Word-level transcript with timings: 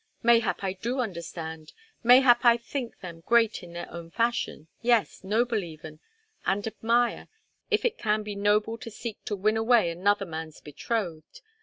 "Mayhap 0.23 0.63
I 0.63 0.73
do 0.73 0.99
understand, 0.99 1.73
mayhap 2.03 2.43
I 2.43 2.57
think 2.57 3.01
them 3.01 3.19
great 3.27 3.61
in 3.61 3.73
their 3.73 3.87
own 3.91 4.09
fashion, 4.09 4.67
yes, 4.81 5.23
noble 5.23 5.63
even, 5.63 5.99
and 6.43 6.65
admire, 6.65 7.27
if 7.69 7.85
it 7.85 7.99
can 7.99 8.23
be 8.23 8.33
noble 8.33 8.79
to 8.79 8.89
seek 8.89 9.23
to 9.25 9.35
win 9.35 9.57
away 9.57 9.91
another 9.91 10.25
man's 10.25 10.59
betrothed. 10.59 11.41